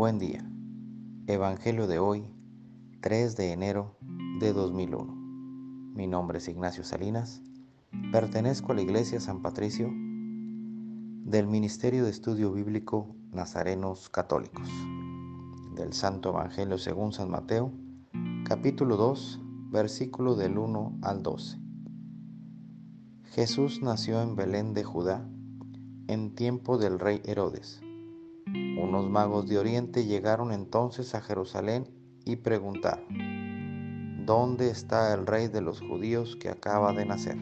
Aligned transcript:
Buen 0.00 0.18
día. 0.18 0.42
Evangelio 1.26 1.86
de 1.86 1.98
hoy, 1.98 2.24
3 3.02 3.36
de 3.36 3.52
enero 3.52 3.98
de 4.40 4.54
2001. 4.54 5.12
Mi 5.94 6.06
nombre 6.06 6.38
es 6.38 6.48
Ignacio 6.48 6.84
Salinas. 6.84 7.42
Pertenezco 8.10 8.72
a 8.72 8.76
la 8.76 8.80
Iglesia 8.80 9.20
San 9.20 9.42
Patricio 9.42 9.88
del 9.90 11.46
Ministerio 11.48 12.04
de 12.04 12.10
Estudio 12.10 12.50
Bíblico 12.50 13.14
Nazarenos 13.30 14.08
Católicos. 14.08 14.66
Del 15.76 15.92
Santo 15.92 16.30
Evangelio 16.30 16.78
según 16.78 17.12
San 17.12 17.30
Mateo, 17.30 17.70
capítulo 18.46 18.96
2, 18.96 19.38
versículo 19.70 20.34
del 20.34 20.56
1 20.56 21.00
al 21.02 21.22
12. 21.22 21.58
Jesús 23.24 23.82
nació 23.82 24.22
en 24.22 24.34
Belén 24.34 24.72
de 24.72 24.82
Judá 24.82 25.28
en 26.08 26.34
tiempo 26.34 26.78
del 26.78 26.98
rey 26.98 27.20
Herodes. 27.26 27.82
Unos 28.46 29.08
magos 29.08 29.48
de 29.48 29.58
Oriente 29.58 30.04
llegaron 30.04 30.52
entonces 30.52 31.14
a 31.14 31.20
Jerusalén 31.20 31.88
y 32.24 32.36
preguntaron, 32.36 34.24
¿dónde 34.26 34.70
está 34.70 35.12
el 35.14 35.26
rey 35.26 35.48
de 35.48 35.60
los 35.60 35.80
judíos 35.80 36.36
que 36.36 36.48
acaba 36.48 36.92
de 36.92 37.06
nacer? 37.06 37.38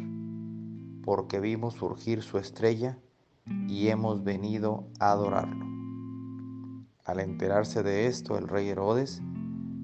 Porque 1.05 1.41
vimos 1.41 1.75
surgir 1.75 2.23
su 2.23 2.39
estrella 2.39 2.99
y 3.69 3.89
hemos 3.89 4.25
venido 4.25 4.89
a 4.99 5.13
adorarlo. 5.13 5.67
Al 7.05 7.21
enterarse 7.21 7.83
de 7.83 8.07
esto, 8.07 8.37
el 8.37 8.49
rey 8.49 8.69
Herodes 8.69 9.23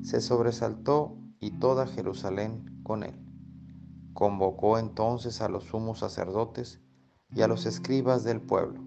se 0.02 0.20
sobresaltó 0.20 1.16
y 1.40 1.52
toda 1.52 1.86
Jerusalén 1.86 2.80
con 2.82 3.02
él. 3.02 3.14
Convocó 4.12 4.78
entonces 4.78 5.40
a 5.40 5.48
los 5.48 5.64
sumos 5.64 6.00
sacerdotes 6.00 6.80
y 7.34 7.42
a 7.42 7.48
los 7.48 7.66
escribas 7.66 8.24
del 8.24 8.40
pueblo, 8.40 8.82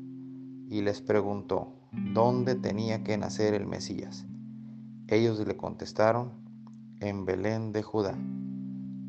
y 0.70 0.82
les 0.82 1.02
preguntó 1.02 1.77
dónde 1.92 2.56
tenía 2.56 3.04
que 3.04 3.18
nacer 3.18 3.54
el 3.54 3.66
Mesías. 3.66 4.26
Ellos 5.08 5.40
le 5.46 5.56
contestaron, 5.56 6.32
en 7.00 7.26
Belén 7.26 7.72
de 7.72 7.84
Judá, 7.84 8.18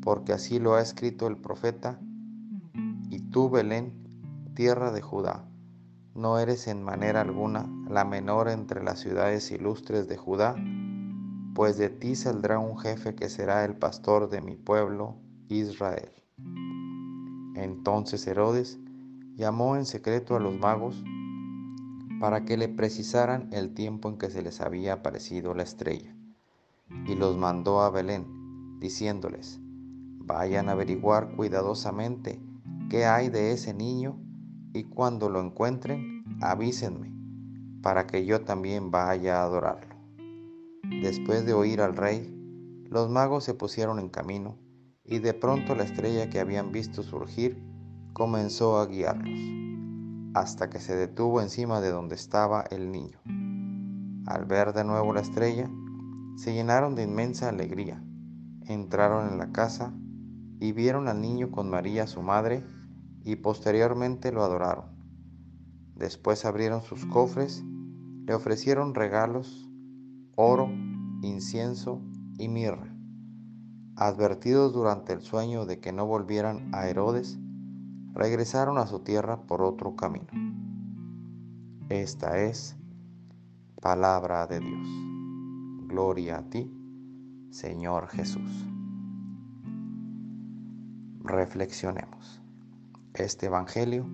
porque 0.01 0.33
así 0.33 0.59
lo 0.59 0.75
ha 0.75 0.81
escrito 0.81 1.27
el 1.27 1.37
profeta, 1.37 1.99
y 3.09 3.19
tú, 3.31 3.49
Belén, 3.49 3.93
tierra 4.53 4.91
de 4.91 5.01
Judá, 5.01 5.49
no 6.13 6.37
eres 6.37 6.67
en 6.67 6.83
manera 6.83 7.21
alguna 7.21 7.69
la 7.89 8.05
menor 8.05 8.49
entre 8.49 8.83
las 8.83 8.99
ciudades 8.99 9.51
ilustres 9.51 10.07
de 10.07 10.17
Judá, 10.17 10.55
pues 11.55 11.77
de 11.77 11.89
ti 11.89 12.15
saldrá 12.15 12.59
un 12.59 12.77
jefe 12.77 13.15
que 13.15 13.29
será 13.29 13.65
el 13.65 13.75
pastor 13.75 14.29
de 14.29 14.41
mi 14.41 14.55
pueblo, 14.55 15.15
Israel. 15.47 16.11
Entonces 17.55 18.25
Herodes 18.27 18.79
llamó 19.35 19.75
en 19.75 19.85
secreto 19.85 20.35
a 20.35 20.39
los 20.39 20.57
magos 20.57 21.03
para 22.19 22.45
que 22.45 22.57
le 22.57 22.67
precisaran 22.67 23.49
el 23.53 23.73
tiempo 23.73 24.09
en 24.09 24.17
que 24.17 24.29
se 24.29 24.41
les 24.41 24.61
había 24.61 24.93
aparecido 24.93 25.53
la 25.53 25.63
estrella, 25.63 26.15
y 27.05 27.15
los 27.15 27.37
mandó 27.37 27.81
a 27.81 27.89
Belén, 27.89 28.79
diciéndoles, 28.79 29.59
vayan 29.61 30.69
a 30.69 30.73
averiguar 30.73 31.35
cuidadosamente 31.35 32.41
qué 32.89 33.05
hay 33.05 33.29
de 33.29 33.51
ese 33.51 33.73
niño, 33.73 34.19
y 34.73 34.83
cuando 34.83 35.29
lo 35.29 35.41
encuentren, 35.41 36.23
avísenme, 36.41 37.11
para 37.81 38.05
que 38.05 38.25
yo 38.25 38.41
también 38.41 38.91
vaya 38.91 39.41
a 39.41 39.43
adorarlo. 39.45 39.95
Después 41.01 41.45
de 41.45 41.53
oír 41.53 41.81
al 41.81 41.95
rey, 41.95 42.35
los 42.89 43.09
magos 43.09 43.43
se 43.43 43.53
pusieron 43.53 43.99
en 43.99 44.09
camino, 44.09 44.57
y 45.05 45.19
de 45.19 45.33
pronto 45.33 45.73
la 45.75 45.83
estrella 45.83 46.29
que 46.29 46.39
habían 46.39 46.71
visto 46.71 47.01
surgir 47.01 47.63
comenzó 48.13 48.77
a 48.77 48.85
guiarlos, 48.85 49.39
hasta 50.39 50.69
que 50.69 50.79
se 50.79 50.95
detuvo 50.95 51.41
encima 51.41 51.81
de 51.81 51.91
donde 51.91 52.15
estaba 52.15 52.61
el 52.71 52.91
niño. 52.91 53.19
Al 54.25 54.45
ver 54.45 54.73
de 54.73 54.85
nuevo 54.85 55.13
la 55.13 55.21
estrella, 55.21 55.69
se 56.37 56.53
llenaron 56.53 56.95
de 56.95 57.03
inmensa 57.03 57.49
alegría, 57.49 58.01
entraron 58.65 59.31
en 59.31 59.37
la 59.37 59.51
casa 59.51 59.93
y 60.61 60.71
vieron 60.71 61.09
al 61.09 61.19
niño 61.19 61.51
con 61.51 61.69
María 61.69 62.07
su 62.07 62.21
madre 62.21 62.63
y 63.23 63.35
posteriormente 63.35 64.31
lo 64.31 64.43
adoraron. 64.43 64.85
Después 65.95 66.45
abrieron 66.45 66.81
sus 66.83 67.05
cofres, 67.05 67.61
le 68.25 68.33
ofrecieron 68.33 68.95
regalos, 68.95 69.69
oro, 70.35 70.69
incienso 71.21 72.01
y 72.37 72.47
mirra. 72.47 72.95
Advertidos 73.97 74.71
durante 74.71 75.11
el 75.11 75.21
sueño 75.21 75.65
de 75.65 75.81
que 75.81 75.91
no 75.91 76.05
volvieran 76.05 76.69
a 76.73 76.87
Herodes, 76.87 77.37
regresaron 78.13 78.77
a 78.77 78.87
su 78.87 78.99
tierra 78.99 79.41
por 79.43 79.61
otro 79.61 79.95
camino. 79.95 80.27
Esta 81.89 82.39
es 82.39 82.75
palabra 83.81 84.45
de 84.47 84.59
Dios. 84.59 84.87
Gloria 85.87 86.37
a 86.37 86.49
ti, 86.49 86.71
Señor 87.49 88.07
Jesús. 88.09 88.67
Reflexionemos. 91.21 92.41
Este 93.13 93.47
Evangelio 93.47 94.05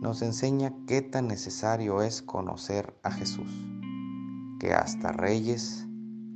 nos 0.00 0.22
enseña 0.22 0.74
qué 0.86 1.02
tan 1.02 1.28
necesario 1.28 2.02
es 2.02 2.22
conocer 2.22 2.98
a 3.02 3.10
Jesús, 3.10 3.50
que 4.60 4.72
hasta 4.72 5.12
reyes 5.12 5.86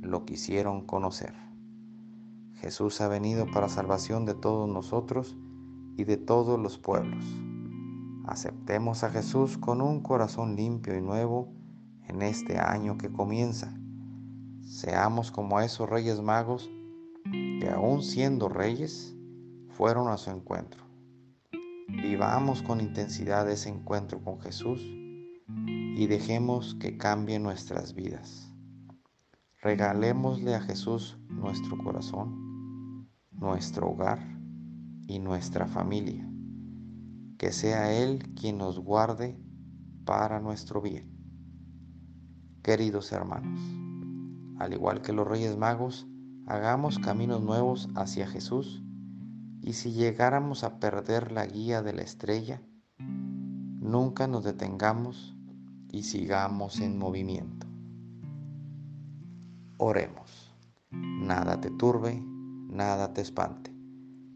lo 0.01 0.25
quisieron 0.25 0.85
conocer. 0.85 1.33
Jesús 2.55 2.99
ha 3.01 3.07
venido 3.07 3.45
para 3.51 3.69
salvación 3.69 4.25
de 4.25 4.33
todos 4.33 4.67
nosotros 4.69 5.37
y 5.97 6.03
de 6.03 6.17
todos 6.17 6.59
los 6.59 6.77
pueblos. 6.77 7.23
Aceptemos 8.25 9.03
a 9.03 9.09
Jesús 9.09 9.57
con 9.57 9.81
un 9.81 10.01
corazón 10.01 10.55
limpio 10.55 10.97
y 10.97 11.01
nuevo 11.01 11.53
en 12.07 12.21
este 12.21 12.57
año 12.57 12.97
que 12.97 13.11
comienza. 13.11 13.77
Seamos 14.61 15.31
como 15.31 15.59
esos 15.59 15.89
reyes 15.89 16.21
magos 16.21 16.71
que 17.23 17.69
aún 17.69 18.01
siendo 18.01 18.49
reyes 18.49 19.15
fueron 19.69 20.07
a 20.07 20.17
su 20.17 20.31
encuentro. 20.31 20.83
Vivamos 21.87 22.61
con 22.63 22.79
intensidad 22.79 23.49
ese 23.49 23.69
encuentro 23.69 24.21
con 24.23 24.39
Jesús 24.39 24.81
y 25.47 26.07
dejemos 26.07 26.75
que 26.75 26.97
cambie 26.97 27.39
nuestras 27.39 27.93
vidas. 27.93 28.49
Regalémosle 29.61 30.55
a 30.55 30.61
Jesús 30.61 31.17
nuestro 31.29 31.77
corazón, 31.77 33.07
nuestro 33.31 33.91
hogar 33.91 34.42
y 35.07 35.19
nuestra 35.19 35.67
familia. 35.67 36.29
Que 37.37 37.51
sea 37.51 37.93
Él 37.93 38.33
quien 38.35 38.57
nos 38.57 38.79
guarde 38.79 39.37
para 40.05 40.39
nuestro 40.39 40.81
bien. 40.81 41.11
Queridos 42.61 43.11
hermanos, 43.11 43.59
al 44.59 44.73
igual 44.73 45.01
que 45.01 45.11
los 45.11 45.27
Reyes 45.27 45.57
Magos, 45.57 46.07
hagamos 46.45 46.99
caminos 46.99 47.41
nuevos 47.41 47.89
hacia 47.95 48.27
Jesús 48.27 48.83
y 49.61 49.73
si 49.73 49.91
llegáramos 49.91 50.63
a 50.63 50.79
perder 50.79 51.31
la 51.31 51.45
guía 51.45 51.81
de 51.81 51.93
la 51.93 52.01
estrella, 52.01 52.61
nunca 52.97 54.27
nos 54.27 54.43
detengamos 54.43 55.35
y 55.91 56.03
sigamos 56.03 56.79
en 56.79 56.97
movimiento. 56.97 57.67
Oremos. 59.77 60.53
Nada 60.91 61.59
te 61.59 61.71
turbe, 61.71 62.23
nada 62.69 63.13
te 63.13 63.21
espante 63.21 63.72